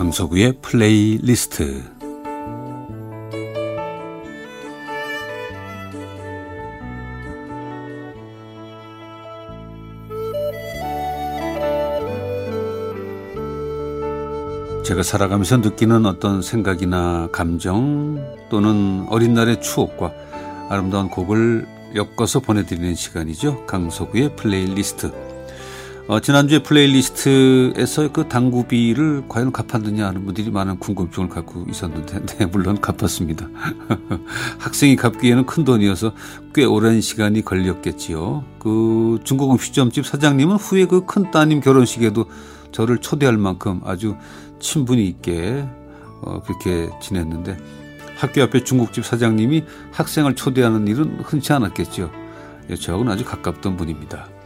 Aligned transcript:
강석우의 0.00 0.54
플레이리스트 0.62 1.84
제가 14.86 15.02
살아가면서 15.02 15.58
느끼는 15.58 16.06
어떤 16.06 16.40
생각이나 16.40 17.28
감정 17.30 18.16
또는 18.48 19.04
어린 19.10 19.34
날의 19.34 19.60
추억과 19.60 20.14
아름다운 20.70 21.10
곡을 21.10 21.66
엮어서 21.94 22.40
보내드리는 22.40 22.94
시간이죠. 22.94 23.66
강석우의 23.66 24.34
플레이리스트. 24.36 25.29
어, 26.10 26.18
지난주에 26.18 26.64
플레이리스트에서 26.64 28.10
그 28.10 28.26
당구비를 28.26 29.26
과연 29.28 29.52
갚았느냐 29.52 30.08
하는 30.08 30.24
분들이 30.24 30.50
많은 30.50 30.80
궁금증을 30.80 31.28
갖고 31.28 31.64
있었는데, 31.70 32.26
네, 32.36 32.46
물론 32.46 32.80
갚았습니다. 32.80 33.48
학생이 34.58 34.96
갚기에는 34.96 35.46
큰 35.46 35.62
돈이어서 35.62 36.12
꽤 36.52 36.64
오랜 36.64 37.00
시간이 37.00 37.42
걸렸겠지요. 37.42 38.42
그 38.58 39.20
중국 39.22 39.52
음식점집 39.52 40.04
사장님은 40.04 40.56
후에 40.56 40.86
그 40.86 41.06
큰 41.06 41.30
따님 41.30 41.60
결혼식에도 41.60 42.24
저를 42.72 42.98
초대할 42.98 43.36
만큼 43.36 43.80
아주 43.84 44.16
친분이 44.58 45.06
있게 45.06 45.64
어, 46.22 46.42
그렇게 46.42 46.90
지냈는데 47.00 47.56
학교 48.16 48.42
앞에 48.42 48.64
중국집 48.64 49.04
사장님이 49.04 49.62
학생을 49.92 50.34
초대하는 50.34 50.88
일은 50.88 51.20
흔치 51.22 51.52
않았겠죠. 51.52 52.10
예, 52.70 52.74
저하고는 52.74 53.12
아주 53.12 53.24
가깝던 53.24 53.76
분입니다. 53.76 54.39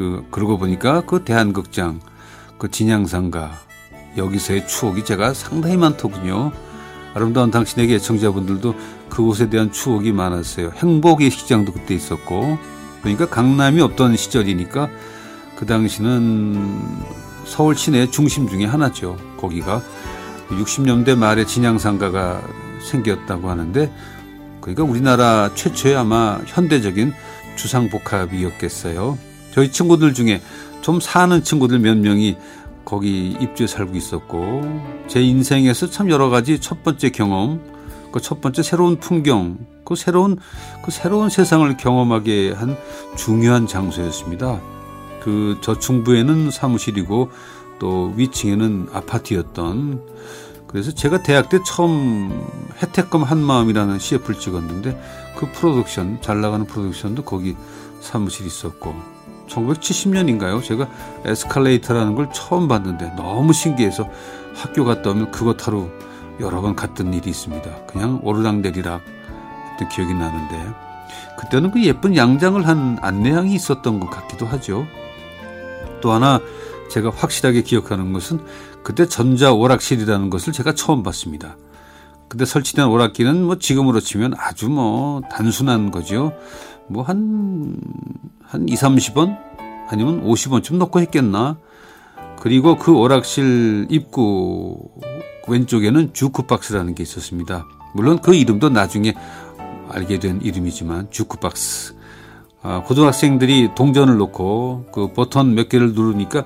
그 0.00 0.24
그러고 0.30 0.56
보니까 0.56 1.02
그 1.02 1.24
대한극장, 1.24 2.00
그 2.56 2.70
진양상가 2.70 3.52
여기서의 4.16 4.66
추억이 4.66 5.04
제가 5.04 5.34
상당히 5.34 5.76
많더군요. 5.76 6.52
아름다운 7.12 7.50
당신에게 7.50 7.96
애청자분들도 7.96 8.74
그곳에 9.10 9.50
대한 9.50 9.70
추억이 9.70 10.12
많았어요. 10.12 10.70
행복의 10.74 11.30
식장도 11.30 11.72
그때 11.72 11.94
있었고, 11.94 12.56
그러니까 13.02 13.28
강남이 13.28 13.82
없던 13.82 14.16
시절이니까 14.16 14.88
그 15.56 15.66
당시는 15.66 16.80
서울 17.44 17.76
시내 17.76 18.10
중심 18.10 18.48
중에 18.48 18.64
하나죠. 18.64 19.18
거기가 19.36 19.82
60년대 20.48 21.14
말에 21.14 21.44
진양상가가 21.44 22.40
생겼다고 22.80 23.50
하는데 23.50 23.92
그러니까 24.62 24.82
우리나라 24.84 25.50
최초의 25.54 25.94
아마 25.94 26.40
현대적인 26.46 27.12
주상복합이었겠어요. 27.56 29.29
저희 29.52 29.70
친구들 29.70 30.14
중에 30.14 30.40
좀 30.80 31.00
사는 31.00 31.42
친구들 31.42 31.78
몇 31.78 31.96
명이 31.96 32.36
거기 32.84 33.36
입주해 33.40 33.66
살고 33.66 33.96
있었고 33.96 34.82
제 35.06 35.20
인생에서 35.22 35.90
참 35.90 36.10
여러 36.10 36.28
가지 36.28 36.60
첫 36.60 36.82
번째 36.82 37.10
경험, 37.10 37.60
그 38.12 38.20
첫 38.20 38.40
번째 38.40 38.62
새로운 38.62 38.98
풍경, 38.98 39.58
그 39.84 39.94
새로운 39.94 40.38
그 40.82 40.90
새로운 40.90 41.28
세상을 41.28 41.76
경험하게 41.76 42.52
한 42.52 42.76
중요한 43.16 43.66
장소였습니다. 43.66 44.60
그 45.20 45.58
저층부에는 45.60 46.50
사무실이고 46.50 47.30
또 47.78 48.12
위층에는 48.16 48.88
아파트였던 48.92 50.02
그래서 50.66 50.92
제가 50.92 51.22
대학 51.22 51.48
때 51.48 51.58
처음 51.66 52.46
해태껌 52.80 53.24
한마음이라는 53.24 53.98
CF를 53.98 54.38
찍었는데 54.38 55.00
그 55.36 55.50
프로덕션 55.52 56.18
잘 56.20 56.40
나가는 56.40 56.64
프로덕션도 56.66 57.24
거기 57.24 57.56
사무실 58.00 58.46
있었고 58.46 58.94
1970년인가요? 59.50 60.62
제가 60.62 60.88
에스컬레이터라는 61.24 62.14
걸 62.14 62.28
처음 62.32 62.68
봤는데 62.68 63.14
너무 63.16 63.52
신기해서 63.52 64.08
학교 64.54 64.84
갔다 64.84 65.10
오면 65.10 65.30
그거 65.30 65.54
타러 65.54 65.88
여러 66.40 66.60
번 66.60 66.74
갔던 66.74 67.12
일이 67.12 67.30
있습니다. 67.30 67.86
그냥 67.86 68.20
오르락내리락 68.22 69.02
했던 69.72 69.88
기억이 69.88 70.14
나는데 70.14 70.74
그때는 71.38 71.70
그 71.70 71.82
예쁜 71.84 72.16
양장을 72.16 72.66
한 72.66 72.98
안내양이 73.00 73.54
있었던 73.54 74.00
것 74.00 74.10
같기도 74.10 74.46
하죠. 74.46 74.86
또 76.00 76.12
하나 76.12 76.40
제가 76.90 77.10
확실하게 77.14 77.62
기억하는 77.62 78.12
것은 78.12 78.40
그때 78.82 79.06
전자 79.06 79.52
오락실이라는 79.52 80.30
것을 80.30 80.52
제가 80.52 80.74
처음 80.74 81.02
봤습니다. 81.02 81.56
그때 82.30 82.44
설치된 82.44 82.86
오락기는 82.86 83.42
뭐 83.42 83.58
지금으로 83.58 83.98
치면 83.98 84.34
아주 84.38 84.68
뭐 84.68 85.20
단순한 85.32 85.90
거죠. 85.90 86.32
뭐 86.86 87.02
한, 87.02 87.76
한 88.44 88.68
2, 88.68 88.74
30원? 88.74 89.36
아니면 89.88 90.24
50원쯤 90.24 90.76
넣고 90.76 91.00
했겠나? 91.00 91.58
그리고 92.38 92.76
그 92.76 92.92
오락실 92.92 93.88
입구 93.90 94.78
왼쪽에는 95.48 96.12
주크박스라는 96.12 96.94
게 96.94 97.02
있었습니다. 97.02 97.66
물론 97.96 98.20
그 98.20 98.32
이름도 98.32 98.68
나중에 98.68 99.12
알게 99.88 100.20
된 100.20 100.40
이름이지만 100.40 101.10
주크박스. 101.10 101.96
아, 102.62 102.84
고등학생들이 102.84 103.70
동전을 103.74 104.18
놓고 104.18 104.86
그 104.92 105.12
버튼 105.14 105.56
몇 105.56 105.68
개를 105.68 105.94
누르니까 105.94 106.44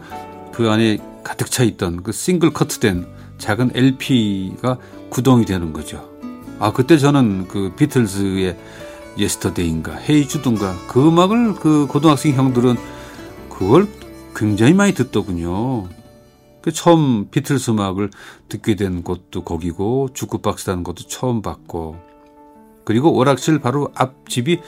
그 0.50 0.71
안에 0.71 0.97
가득 1.23 1.50
차 1.50 1.62
있던 1.62 2.03
그 2.03 2.12
싱글 2.12 2.55
커트된 2.55 3.06
작은 3.39 3.72
LP가 3.75 4.78
구동이 5.11 5.45
되는 5.45 5.72
거죠. 5.72 6.09
아 6.59 6.72
그때 6.72 6.99
저는 6.99 7.49
그 7.49 7.72
비틀즈의 7.77 8.56
Yesterday인가 9.19 9.95
Hey 9.95 10.13
Jude든가 10.13 10.75
그 10.89 11.06
음악을 11.06 11.55
그 11.55 11.87
고등학생 11.87 12.34
형들은 12.34 12.77
그걸 13.49 13.89
굉장히 14.34 14.73
많이 14.73 14.94
듣더군요. 14.94 15.89
그 16.61 16.73
처음 16.73 17.28
비틀스 17.31 17.73
음악을 17.73 18.11
듣게 18.49 18.75
된 18.75 19.03
곳도 19.03 19.44
거기고 19.44 20.09
주크박스라는 20.15 20.83
것도 20.83 21.05
처음 21.09 21.43
봤고 21.43 21.97
그리고 22.84 23.15
오락실 23.15 23.61
바로 23.61 23.91
앞집이 23.94 24.61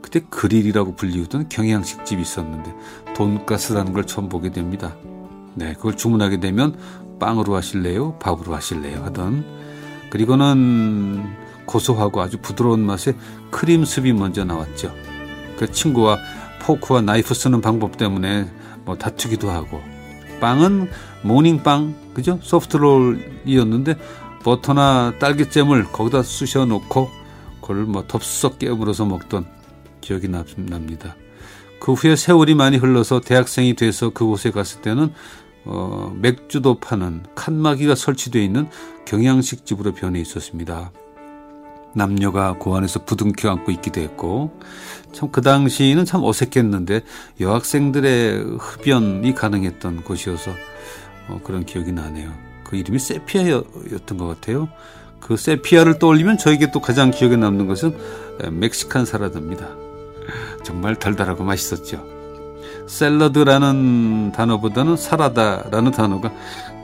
그때 0.00 0.20
그릴이라고 0.28 0.94
불리우던 0.96 1.48
경양식 1.48 2.04
집이 2.04 2.22
있었는데 2.22 2.72
돈가스라는 3.14 3.92
걸 3.92 4.06
처음 4.06 4.28
보게 4.28 4.50
됩니다. 4.50 4.96
네, 5.54 5.74
그걸 5.74 5.96
주문하게 5.96 6.40
되면 6.40 6.76
빵으로 7.20 7.54
하실래요? 7.54 8.18
밥으로 8.18 8.54
하실래요? 8.54 9.04
하던 9.04 9.44
그리고는 10.10 11.24
고소하고 11.66 12.20
아주 12.20 12.38
부드러운 12.38 12.80
맛의 12.80 13.14
크림 13.50 13.84
습이 13.84 14.12
먼저 14.12 14.44
나왔죠. 14.44 14.92
그 15.56 15.70
친구와 15.70 16.18
포크와 16.62 17.02
나이프 17.02 17.32
쓰는 17.34 17.60
방법 17.60 17.96
때문에 17.96 18.50
뭐 18.84 18.96
다투기도 18.96 19.50
하고 19.50 19.80
빵은 20.40 20.90
모닝빵 21.22 21.94
그죠? 22.14 22.40
소프트롤이었는데 22.42 23.94
버터나 24.42 25.14
딸기잼을 25.20 25.84
거기다 25.92 26.22
쑤셔 26.22 26.64
놓고 26.64 27.10
그걸 27.60 27.84
뭐 27.84 28.04
덥석 28.08 28.58
깨물어서 28.58 29.04
먹던 29.04 29.46
기억이 30.00 30.28
납니다. 30.28 31.14
그 31.78 31.92
후에 31.92 32.16
세월이 32.16 32.54
많이 32.54 32.78
흘러서 32.78 33.20
대학생이 33.20 33.74
돼서 33.74 34.10
그곳에 34.10 34.50
갔을 34.50 34.80
때는 34.80 35.12
어, 35.64 36.14
맥주도 36.16 36.80
파는 36.80 37.24
칸막이가 37.34 37.94
설치되어 37.94 38.42
있는 38.42 38.68
경양식 39.06 39.66
집으로 39.66 39.92
변해 39.92 40.20
있었습니다. 40.20 40.92
남녀가 41.94 42.56
그 42.58 42.72
안에서 42.72 43.04
부둥켜 43.04 43.50
안고 43.50 43.72
있기도 43.72 44.00
했고 44.00 44.56
참 45.12 45.30
그 45.32 45.42
당시에는 45.42 46.04
참 46.04 46.22
어색했는데 46.22 47.02
여학생들의 47.40 48.58
흡연이 48.58 49.34
가능했던 49.34 50.04
곳이어서 50.04 50.52
어, 51.28 51.40
그런 51.44 51.64
기억이 51.64 51.92
나네요. 51.92 52.32
그 52.64 52.76
이름이 52.76 52.98
세피아였던 52.98 54.18
것 54.18 54.26
같아요. 54.26 54.68
그 55.18 55.36
세피아를 55.36 55.98
떠올리면 55.98 56.38
저에게 56.38 56.70
또 56.70 56.80
가장 56.80 57.10
기억에 57.10 57.36
남는 57.36 57.66
것은 57.66 57.96
멕시칸 58.50 59.04
사라다입니다. 59.04 59.68
정말 60.64 60.96
달달하고 60.96 61.44
맛있었죠. 61.44 62.19
샐러드라는 62.86 64.32
단어보다는 64.32 64.96
사라다라는 64.96 65.92
단어가 65.92 66.32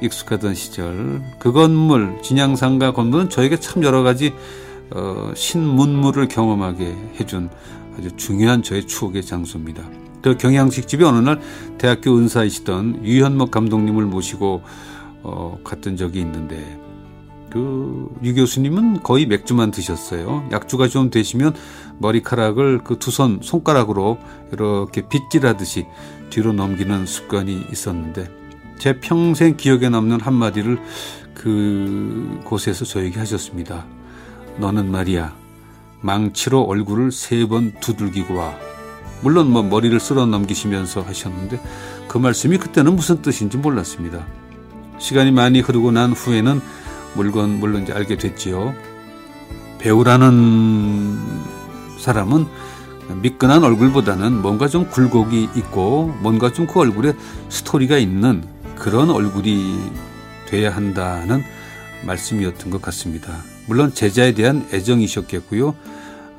익숙하던 0.03 0.55
시절 0.55 1.23
그 1.39 1.53
건물 1.53 2.19
진양상가 2.23 2.93
건물은 2.93 3.31
저에게 3.31 3.59
참 3.59 3.83
여러 3.83 4.03
가지 4.03 4.33
어, 4.91 5.33
신문물을 5.35 6.29
경험하게 6.29 6.95
해준 7.19 7.51
아주 7.99 8.11
중요한 8.17 8.63
저의 8.63 8.87
추억의 8.87 9.25
장소입니다. 9.25 9.83
그 10.23 10.37
경양식 10.37 10.89
집에 10.89 11.05
어느 11.05 11.19
날 11.19 11.41
대학교 11.79 12.17
은사이시던 12.17 13.05
유현목 13.05 13.51
감독님을 13.51 14.05
모시고 14.05 14.63
어, 15.23 15.59
갔던 15.65 15.97
적이 15.97 16.21
있는데 16.21 16.79
그 17.57 18.07
유 18.23 18.35
교수님은 18.35 19.03
거의 19.03 19.27
맥주만 19.27 19.71
드셨어요. 19.71 20.49
약주가 20.53 20.89
좀 20.89 21.11
되시면 21.11 21.55
머리카락을 21.99 22.83
그 22.85 22.99
두 22.99 23.11
손 23.11 23.41
손가락으로 23.43 24.19
이렇게 24.53 25.03
빗질하듯이 25.09 25.87
뒤로 26.31 26.53
넘기는 26.53 27.07
습관이 27.07 27.67
있었는데 27.73 28.31
제 28.79 28.99
평생 29.01 29.57
기억에 29.57 29.89
남는 29.89 30.21
한마디를 30.21 30.79
그 31.35 32.41
곳에서 32.45 32.85
저에게 32.85 33.19
하셨습니다. 33.19 33.85
너는 34.59 34.91
말이야 34.91 35.35
망치로 36.01 36.63
얼굴을 36.63 37.13
세 37.13 37.47
번 37.47 37.73
두들기고 37.81 38.35
와. 38.35 38.55
물론 39.23 39.51
뭐 39.51 39.63
머리를 39.63 39.99
쓸어 40.01 40.27
넘기시면서 40.27 41.03
하셨는데 41.03 41.61
그 42.09 42.19
말씀이 42.19 42.59
그때는 42.59 42.97
무슨 42.97 43.23
뜻인지 43.23 43.57
몰랐습니다. 43.59 44.27
시간이 44.99 45.31
많이 45.33 45.61
흐르고 45.61 45.91
난 45.93 46.13
후에는 46.13 46.61
물건 47.17 47.59
물론 47.59 47.83
이제 47.83 47.93
알게 47.93 48.17
됐지요. 48.17 48.75
배우라는 49.79 51.19
사람은 51.99 52.47
미끈한 53.23 53.65
얼굴보다는 53.65 54.43
뭔가 54.43 54.69
좀 54.69 54.89
굴곡이 54.91 55.51
있고 55.57 56.15
뭔가 56.21 56.53
좀 56.53 56.67
그 56.67 56.81
얼굴에 56.81 57.15
스토리가 57.49 57.99
있는 57.99 58.45
그런 58.75 59.11
얼굴이 59.11 59.79
돼야 60.47 60.75
한다는 60.75 61.43
말씀이었던 62.05 62.71
것 62.71 62.83
같습니다. 62.83 63.33
물론 63.67 63.95
제자에 63.95 64.33
대한 64.33 64.67
애정이셨겠고요. 64.73 65.75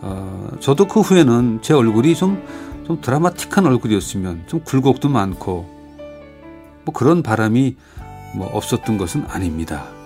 어, 0.01 0.50
저도 0.59 0.88
그 0.88 1.01
후에는 1.01 1.59
제 1.62 1.74
얼굴이 1.74 2.15
좀, 2.15 2.44
좀 2.85 3.01
드라마틱한 3.01 3.65
얼굴이었으면 3.65 4.44
좀 4.47 4.62
굴곡도 4.63 5.09
많고 5.09 5.77
뭐 6.85 6.94
그런 6.94 7.24
바람이 7.24 7.75
뭐 8.35 8.47
없었던 8.47 8.97
것은 8.97 9.25
아닙니다. 9.27 9.97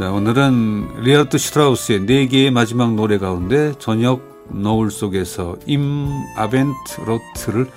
자, 0.00 0.10
오늘은 0.12 1.02
리하르트 1.02 1.36
슈트라우스의 1.36 2.06
네 2.06 2.26
개의 2.26 2.50
마지막 2.50 2.94
노래 2.94 3.18
가운데 3.18 3.74
저녁 3.78 4.22
노을 4.48 4.90
속에서 4.90 5.58
Im 5.66 6.08
Abendrot를 6.38 7.70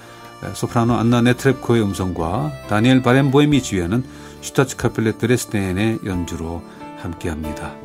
소프라노 0.54 0.94
안나 0.94 1.20
네트렙코의 1.20 1.84
음성과 1.84 2.50
다니엘 2.70 3.02
바렌보엠이 3.02 3.62
지휘하는 3.62 4.06
슈타츠카펠레 4.40 5.18
드레스덴의 5.18 6.00
연주로 6.06 6.64
함께합니다. 7.00 7.76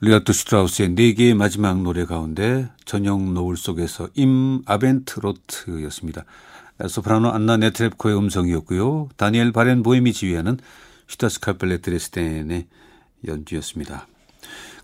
리하르트 0.00 0.32
슈트라우스의 0.32 0.90
네 0.90 1.12
개의 1.14 1.34
마지막 1.34 1.82
노래 1.82 2.04
가운데 2.04 2.70
저녁 2.84 3.20
노을 3.20 3.56
속에서 3.56 4.10
Im 4.14 4.62
Abendrot였습니다. 4.66 6.24
소프라노 6.86 7.30
안나 7.30 7.56
네트렙코의 7.58 8.16
음성이었고요. 8.18 9.08
다니엘 9.16 9.52
바렌보엠이 9.52 10.12
지휘하는 10.12 10.58
슈타츠카펠레 11.06 11.78
드레스덴의 11.78 12.66
연주였습니다. 13.26 14.06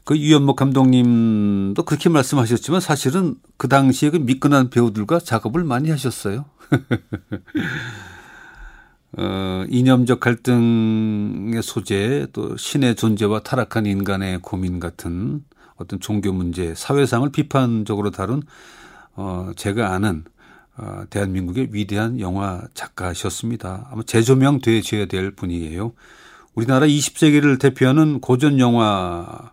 그 0.04 0.16
유연목 0.16 0.56
감독님도 0.56 1.82
그렇게 1.82 2.08
말씀하셨지만 2.08 2.80
사실은 2.80 3.34
그 3.58 3.68
당시에 3.68 4.10
그 4.10 4.16
미끈한 4.16 4.70
배우들과 4.70 5.18
작업을 5.18 5.64
많이 5.64 5.90
하셨어요. 5.90 6.46
어, 9.18 9.64
이념적 9.68 10.20
갈등의 10.20 11.62
소재, 11.62 12.26
또 12.32 12.56
신의 12.56 12.94
존재와 12.94 13.40
타락한 13.40 13.86
인간의 13.86 14.40
고민 14.40 14.80
같은 14.80 15.44
어떤 15.76 16.00
종교 16.00 16.32
문제, 16.32 16.74
사회상을 16.74 17.30
비판적으로 17.30 18.10
다룬 18.10 18.42
어, 19.14 19.50
제가 19.56 19.92
아는 19.92 20.24
어, 20.24 20.37
대한민국의 21.10 21.68
위대한 21.72 22.20
영화 22.20 22.62
작가셨습니다. 22.74 23.88
아마 23.90 24.02
재조명 24.02 24.60
되셔야 24.60 25.06
될 25.06 25.30
분이에요. 25.32 25.92
우리나라 26.54 26.86
20세기를 26.86 27.60
대표하는 27.60 28.20
고전 28.20 28.58
영화에서 28.58 29.50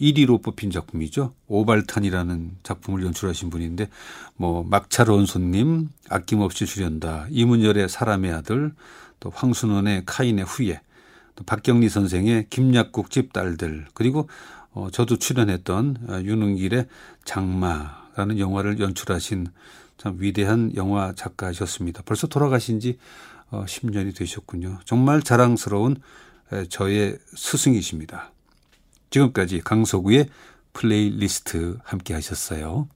1위로 0.00 0.42
뽑힌 0.42 0.70
작품이죠. 0.70 1.34
오발탄이라는 1.46 2.56
작품을 2.62 3.04
연출하신 3.04 3.50
분인데 3.50 3.88
뭐 4.36 4.64
막차로운 4.64 5.26
손님, 5.26 5.88
아낌없이 6.08 6.66
출연다, 6.66 7.26
이문열의 7.30 7.88
사람의 7.88 8.32
아들, 8.32 8.72
또 9.20 9.30
황순원의 9.30 10.02
카인의 10.06 10.44
후예, 10.44 10.80
또 11.36 11.44
박경리 11.44 11.88
선생의 11.88 12.46
김약국 12.50 13.10
집 13.10 13.32
딸들, 13.32 13.86
그리고 13.94 14.28
어, 14.72 14.88
저도 14.90 15.16
출연했던 15.16 15.96
어, 16.08 16.20
윤은길의 16.22 16.86
장마 17.24 18.03
라는 18.16 18.38
영화를 18.38 18.78
연출하신 18.80 19.48
참 19.96 20.16
위대한 20.18 20.74
영화 20.76 21.12
작가셨습니다. 21.14 22.02
벌써 22.04 22.26
돌아가신 22.26 22.80
지 22.80 22.98
10년이 23.50 24.10
어, 24.10 24.14
되셨군요. 24.14 24.80
정말 24.84 25.22
자랑스러운 25.22 25.96
저의 26.68 27.18
스승이십니다. 27.34 28.32
지금까지 29.10 29.60
강석우의 29.60 30.28
플레이리스트 30.72 31.78
함께 31.84 32.14
하셨어요. 32.14 32.88